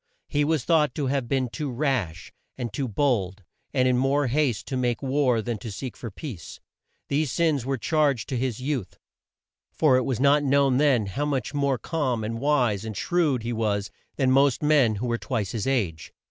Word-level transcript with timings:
He 0.27 0.43
was 0.43 0.65
thought 0.65 0.95
to 0.95 1.05
have 1.05 1.27
been 1.27 1.47
too 1.47 1.69
rash, 1.71 2.33
and 2.57 2.73
too 2.73 2.87
bold, 2.87 3.43
and 3.71 3.87
in 3.87 3.99
more 3.99 4.25
haste 4.25 4.65
to 4.69 4.75
make 4.75 5.03
war 5.03 5.43
than 5.43 5.59
to 5.59 5.71
seek 5.71 5.95
for 5.95 6.09
peace. 6.09 6.59
These 7.07 7.31
sins 7.31 7.67
were 7.67 7.77
charged 7.77 8.27
to 8.29 8.35
his 8.39 8.59
youth, 8.59 8.97
for 9.71 9.97
it 9.97 10.03
was 10.03 10.19
not 10.19 10.43
known 10.43 10.77
then 10.77 11.05
how 11.05 11.25
much 11.25 11.53
more 11.53 11.77
calm, 11.77 12.23
and 12.23 12.39
wise, 12.39 12.83
and 12.83 12.97
shrewd 12.97 13.43
he 13.43 13.53
was 13.53 13.91
than 14.15 14.31
most 14.31 14.63
men 14.63 14.95
who 14.95 15.05
were 15.05 15.19
twice 15.19 15.51
his 15.51 15.67
age. 15.67 16.11